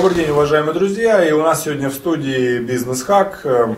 [0.00, 1.24] Добрый день, уважаемые друзья.
[1.24, 3.40] И у нас сегодня в студии Бизнес Хак.
[3.42, 3.74] э,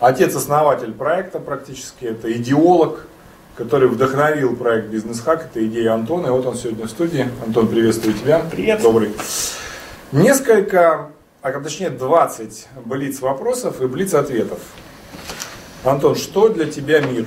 [0.00, 3.06] Отец-основатель проекта практически, это идеолог,
[3.54, 5.44] который вдохновил проект Бизнес Хак.
[5.50, 6.28] Это идея Антона.
[6.28, 7.28] И вот он сегодня в студии.
[7.44, 8.46] Антон, приветствую тебя.
[8.50, 8.80] Привет.
[8.80, 9.12] Добрый.
[10.10, 11.10] Несколько,
[11.42, 14.60] а точнее 20 блиц вопросов и блиц ответов.
[15.84, 17.26] Антон, что для тебя мир?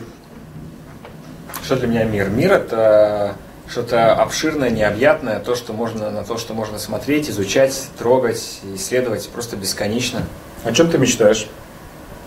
[1.64, 2.30] Что для меня мир?
[2.32, 3.36] Мир это
[3.70, 9.58] что-то обширное, необъятное, то, что можно, на то, что можно смотреть, изучать, трогать, исследовать просто
[9.58, 10.24] бесконечно.
[10.64, 11.48] О чем ты мечтаешь?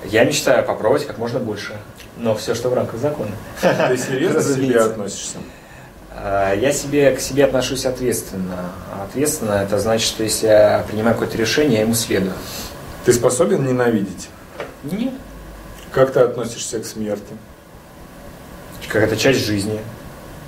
[0.04, 1.76] Я мечтаю попробовать как можно больше,
[2.16, 3.32] но все, что в рамках закона.
[3.60, 5.36] Ты серьезно к себе относишься?
[6.12, 8.72] А, Я себе, к себе отношусь ответственно.
[8.92, 12.32] А Ответственно это значит, что если я принимаю какое-то решение, я ему следую.
[13.04, 14.28] Ты способен ненавидеть?
[14.84, 15.12] Нет.
[15.92, 17.34] Как ты относишься к смерти?
[18.88, 19.80] Как это часть жизни.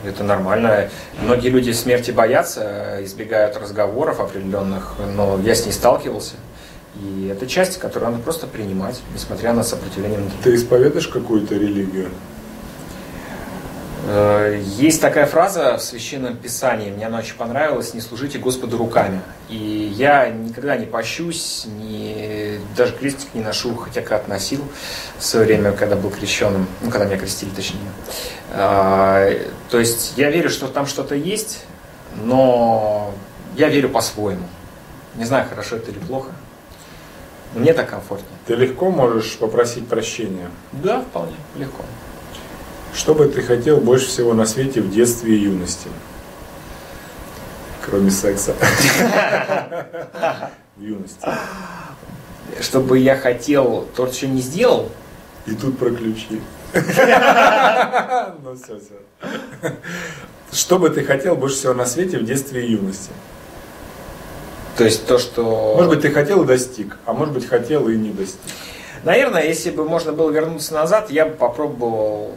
[0.04, 0.90] Это нормально.
[1.20, 6.34] Многие люди смерти боятся, избегают разговоров определенных, но я с ней сталкивался.
[7.00, 10.20] И это часть, которую надо просто принимать, несмотря на сопротивление.
[10.42, 12.10] Ты исповедуешь какую-то религию?
[14.04, 19.20] Э, Есть такая фраза в Священном Писании, мне она очень понравилась, «Не служите Господу руками».
[19.48, 19.56] И
[19.96, 22.41] я никогда не пощусь, не,
[22.76, 24.62] даже крестик не ношу, хотя как носил
[25.18, 27.80] в свое время, когда был крещенным, ну, когда меня крестили точнее.
[28.50, 29.30] А,
[29.70, 31.64] То есть я верю, что там что-то есть,
[32.24, 33.12] но
[33.56, 34.46] я верю по-своему.
[35.14, 36.30] Не знаю, хорошо это или плохо.
[37.54, 38.38] Мне так комфортнее.
[38.46, 40.50] Ты легко можешь попросить прощения?
[40.72, 41.84] Да, вполне легко.
[42.94, 45.88] Что бы ты хотел больше всего на свете в детстве и юности?
[47.84, 48.54] Кроме секса.
[50.76, 51.18] В юности.
[52.60, 54.90] Чтобы я хотел то, что не сделал,
[55.46, 56.40] И тут про ключи.
[58.44, 59.72] Ну все, все.
[60.52, 63.10] Что бы ты хотел больше всего на свете в детстве и юности?
[64.76, 65.74] То есть то, что...
[65.76, 68.40] Может быть, ты хотел и достиг, а может быть, хотел и не достиг.
[69.04, 72.32] Наверное, если бы можно было вернуться назад, я бы попробовал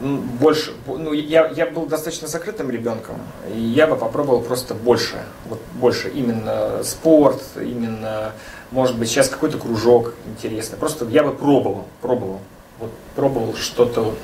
[0.00, 0.72] больше.
[0.86, 3.16] Ну, я, я был достаточно закрытым ребенком,
[3.54, 5.22] и я бы попробовал просто больше.
[5.46, 6.08] Вот больше.
[6.08, 8.32] Именно спорт, именно,
[8.70, 10.78] может быть, сейчас какой-то кружок интересный.
[10.78, 12.40] Просто я бы пробовал, пробовал.
[12.80, 14.18] Вот пробовал что-то вот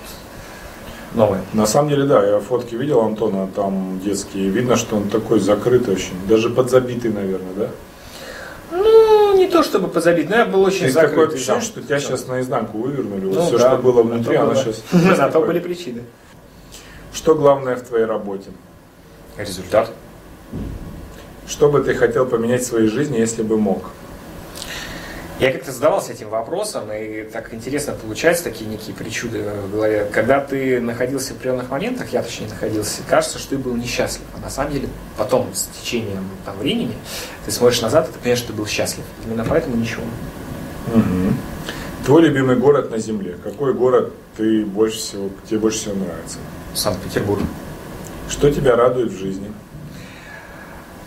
[1.15, 1.43] новое.
[1.53, 4.49] На самом деле, да, я фотки видел Антона там детские.
[4.49, 6.15] Видно, что он такой закрытый очень.
[6.29, 7.69] Даже подзабитый, наверное, да?
[9.51, 11.35] Не то чтобы позабить, но я был очень такое закрытый.
[11.35, 11.67] ощущение, да.
[11.67, 13.27] что тебя сейчас наизнанку вывернули.
[13.27, 14.63] Вот Ну все, да, что было внутри, оно было.
[14.63, 14.85] сейчас...
[15.19, 16.05] На то были причины.
[17.13, 18.51] Что главное в твоей работе?
[19.37, 19.91] Результат.
[21.49, 23.87] Что бы ты хотел поменять в своей жизни, если бы мог?
[25.41, 30.07] Я как-то задавался этим вопросом, и так интересно получается такие некие причуды в голове.
[30.13, 34.27] Когда ты находился в определенных моментах, я точнее находился, кажется, что ты был несчастлив.
[34.37, 36.95] А на самом деле потом, с течением там, времени,
[37.47, 39.05] ты смотришь назад, и ты понимаешь, что ты был счастлив.
[39.25, 40.03] Именно поэтому ничего.
[42.05, 43.39] Твой любимый город на Земле.
[43.43, 46.37] Какой город ты больше всего, тебе больше всего нравится?
[46.75, 47.41] Санкт-Петербург.
[48.29, 49.51] Что тебя радует в жизни?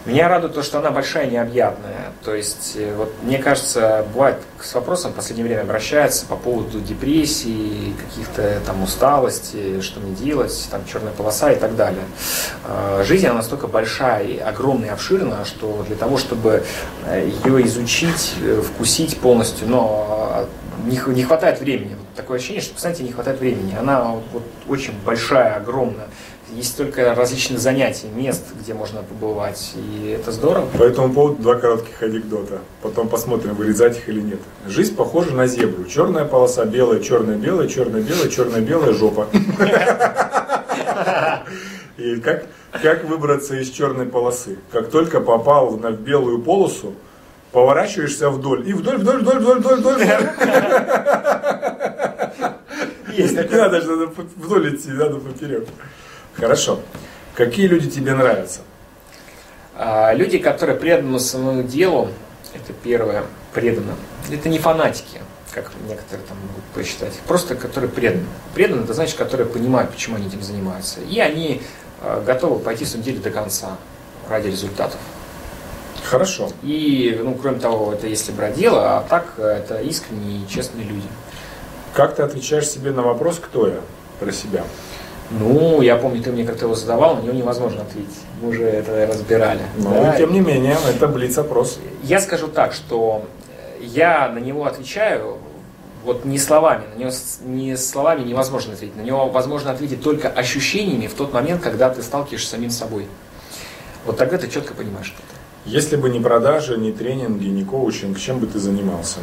[0.06, 2.12] Меня радует то, что она большая необъятная.
[2.26, 6.82] То есть, э, вот мне кажется, бывает с вопросом в последнее время обращаются по поводу
[6.82, 12.04] депрессии, каких-то там усталости, что мне делать, там черная полоса и так далее.
[12.66, 16.64] Э, Жизнь, она настолько большая и огромная и обширна, что для того, чтобы
[17.06, 18.34] э, ее изучить,
[18.76, 21.96] вкусить полностью, но э, не, не хватает времени.
[21.96, 23.76] Вот такое ощущение, что, постоянно не хватает времени.
[23.76, 26.08] Она вот очень большая, огромная.
[26.56, 30.68] Есть столько различных занятий, мест, где можно побывать, и это здорово.
[30.78, 32.60] По этому поводу два коротких анекдота.
[32.84, 34.40] Потом посмотрим, вырезать их или нет.
[34.68, 35.86] Жизнь похожа на зебру.
[35.86, 39.28] Черная полоса, белая, черная, белая, черная, белая, черная, белая, жопа.
[41.98, 42.46] И как,
[42.84, 44.58] как выбраться из черной полосы?
[44.72, 46.94] Как только попал на белую полосу,
[47.54, 48.68] поворачиваешься вдоль.
[48.68, 50.02] И вдоль, вдоль, вдоль, вдоль, вдоль, вдоль.
[53.14, 55.68] Есть Не надо, же, надо вдоль идти, надо поперек.
[56.34, 56.80] Хорошо.
[57.36, 58.62] Какие люди тебе нравятся?
[59.76, 62.10] А, Люди, которые преданы своему делу,
[62.54, 63.24] это первое,
[63.54, 63.94] преданы.
[64.32, 65.20] Это не фанатики,
[65.52, 67.14] как некоторые там могут посчитать.
[67.28, 68.26] Просто которые преданы.
[68.56, 71.02] Преданы, это значит, которые понимают, почему они этим занимаются.
[71.02, 71.62] И они
[72.02, 73.78] а, готовы пойти в своем деле до конца
[74.28, 75.00] ради результатов.
[76.14, 76.48] Хорошо.
[76.62, 80.86] И, ну, кроме того, это если брать дело, а так э, это искренние и честные
[80.86, 81.08] люди.
[81.96, 83.80] Как ты отвечаешь себе на вопрос, кто я?
[84.20, 84.64] Про себя.
[85.32, 88.14] Ну, я помню, ты мне как-то его задавал, на него невозможно ответить.
[88.40, 89.62] Мы уже это разбирали.
[89.76, 91.80] Но, Да, тем не менее, это блиц-опрос.
[92.04, 95.40] Я скажу так, что э, я на него отвечаю
[96.06, 97.12] вот не словами, на него
[97.44, 98.96] не словами невозможно ответить.
[98.96, 103.08] На него возможно ответить только ощущениями в тот момент, когда ты сталкиваешься с самим собой.
[104.06, 105.33] Вот тогда ты четко понимаешь, что ты.
[105.66, 109.20] Если бы не продажи, не тренинги, не коучинг, чем бы ты занимался?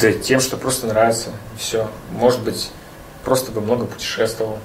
[0.00, 1.30] Да тем, что просто нравится.
[1.56, 1.88] Все.
[2.12, 2.70] Может быть,
[3.24, 4.58] просто бы много путешествовал,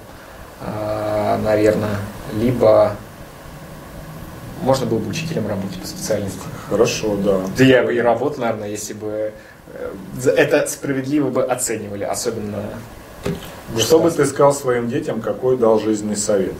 [0.61, 1.97] а, наверное.
[2.39, 2.95] Либо
[4.61, 6.41] можно было бы учителем работать по специальности.
[6.69, 7.39] Хорошо, да.
[7.57, 9.33] Да я бы и работал, наверное, если бы
[9.73, 9.91] э,
[10.25, 12.63] это справедливо бы оценивали, особенно...
[13.77, 16.53] Что бы ты сказал своим детям, какой дал жизненный совет?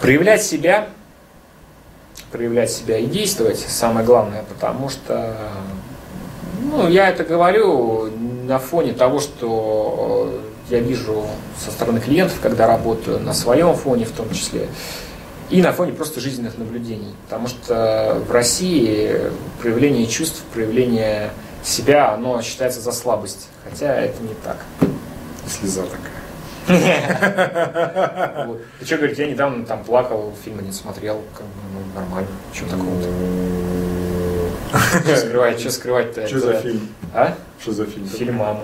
[0.00, 0.88] Проявлять себя,
[2.34, 5.36] проявлять себя и действовать самое главное, потому что
[6.64, 8.10] ну, я это говорю
[8.44, 11.26] на фоне того, что я вижу
[11.64, 14.66] со стороны клиентов, когда работаю на своем фоне в том числе,
[15.48, 17.14] и на фоне просто жизненных наблюдений.
[17.28, 21.30] Потому что в России проявление чувств, проявление
[21.62, 23.46] себя, оно считается за слабость.
[23.62, 24.56] Хотя это не так.
[25.46, 26.23] Слеза такая.
[26.66, 26.76] Ты
[28.86, 33.08] что говорить, я недавно там плакал, фильмы не смотрел, ну, нормально, что такого-то.
[35.04, 36.26] Что скрывать, что скрывать-то?
[36.26, 36.88] Что за фильм?
[37.12, 37.34] А?
[37.60, 38.06] Что за фильм?
[38.08, 38.60] Фильм «Мама».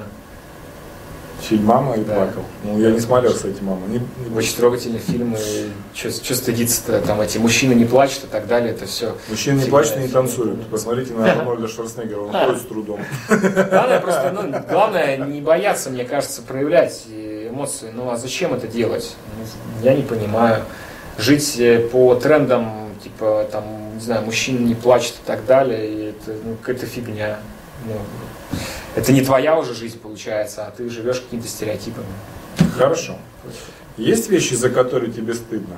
[1.43, 2.15] Фильм «Мама» и Да.
[2.17, 2.43] плакал.
[2.65, 3.87] Ну, я не смотрел, кстати, «Мама».
[3.87, 5.35] Не- не- Очень трогательный фильм,
[5.95, 9.17] что стыдиться-то, там эти мужчины не плачут и так далее, это все.
[9.31, 10.67] Мужчины не плачут и не танцуют.
[10.67, 13.01] Посмотрите на Арнольда Шварценеггера, он ходит с трудом.
[13.29, 17.05] Главное просто, ну, главное не бояться, мне кажется, проявлять
[17.51, 17.91] эмоции.
[17.95, 19.15] Ну а зачем это делать?
[19.83, 20.65] Я не понимаю.
[21.19, 26.03] Жить э, по трендам, типа, там, не знаю, мужчина не плачет и так далее, и
[26.11, 27.41] это ну, какая-то фигня.
[27.87, 27.95] Ну,
[28.95, 32.07] это не твоя уже жизнь получается, а ты живешь какими-то стереотипами.
[32.77, 33.19] Хорошо.
[33.97, 35.77] Есть вещи, за которые тебе стыдно?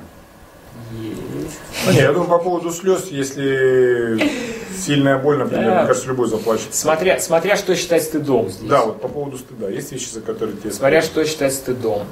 [0.93, 1.59] Есть.
[1.85, 5.77] Ну, нет, я думаю, по поводу слез, если сильная боль, например, Да.
[5.79, 6.67] мне кажется, любой заплачет.
[6.73, 8.69] Смотря, смотря что считать стыдом здесь.
[8.69, 9.69] Да, вот по поводу стыда.
[9.69, 12.03] Есть вещи, за которые тебе Смотря что считать стыдом.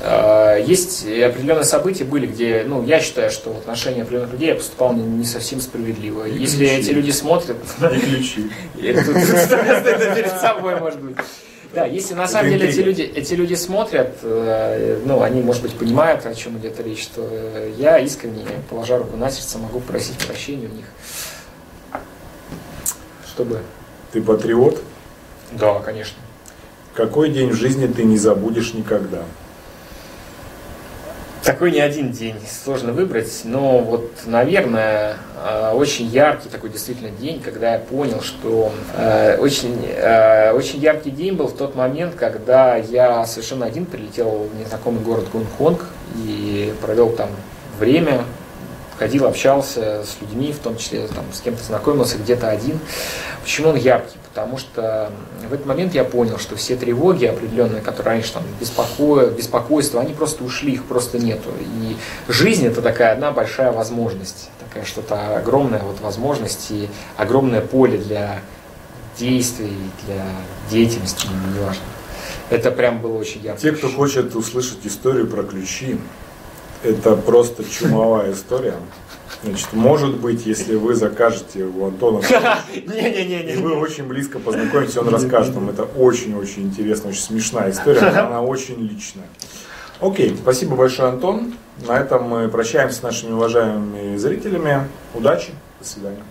[0.00, 4.54] Э, Есть определенные события были, где, ну, я считаю, что в отношении определенных людей я
[4.56, 6.24] поступал не, не совсем справедливо.
[6.26, 6.80] И Если ключи.
[6.80, 8.50] эти люди смотрят, И ключи.
[8.74, 11.16] стыдно перед собой, может быть.
[11.72, 15.62] Да, если на самом Это деле эти люди, эти люди смотрят, э, ну, они, может
[15.62, 19.80] быть, понимают, о чем идет речь, то э, я искренне, положа руку на сердце, могу
[19.80, 20.84] просить прощения у них.
[23.34, 23.60] Чтобы...
[24.12, 24.80] Ты патриот?
[25.52, 26.16] Да, конечно.
[26.94, 29.24] Какой день в жизни ты не забудешь никогда?
[31.42, 37.42] Такой не один день, сложно выбрать, но вот, наверное, э, очень яркий такой действительно день,
[37.42, 42.76] когда я понял, что э, очень, э, очень яркий день был в тот момент, когда
[42.76, 45.84] я совершенно один прилетел в незнакомый город Гонконг
[46.24, 47.28] и провел там
[47.78, 48.24] время,
[48.98, 52.78] ходил, общался с людьми, в том числе там, с кем-то знакомился где-то один.
[53.42, 54.16] Почему он яркий?
[54.32, 55.12] Потому что
[55.48, 59.26] в этот момент я понял, что все тревоги определенные, которые раньше там беспоко...
[59.26, 61.50] беспокойство, они просто ушли, их просто нету.
[61.60, 61.96] И
[62.28, 68.40] жизнь это такая одна большая возможность, такая что-то огромная вот возможность и огромное поле для
[69.18, 69.76] действий,
[70.06, 70.24] для
[70.70, 71.82] деятельности, неважно.
[72.50, 73.60] Это прям было очень ярко.
[73.60, 75.98] Те, кто хочет услышать историю про ключи,
[76.84, 78.74] это просто чумовая история.
[79.42, 82.20] Значит, может быть, если вы закажете у Антона,
[82.74, 85.68] и вы очень близко познакомитесь, он расскажет вам.
[85.68, 89.26] Это очень-очень интересная, очень смешная история, она очень личная.
[90.00, 91.54] Окей, спасибо большое, Антон.
[91.86, 94.88] На этом мы прощаемся с нашими уважаемыми зрителями.
[95.14, 96.22] Удачи, до свидания.